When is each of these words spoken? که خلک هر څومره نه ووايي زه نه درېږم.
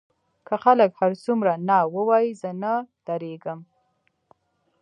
که 0.47 0.55
خلک 0.63 0.91
هر 1.01 1.11
څومره 1.23 1.53
نه 1.67 1.77
ووايي 1.95 2.31
زه 2.41 2.49
نه 2.63 2.73
درېږم. 3.07 3.59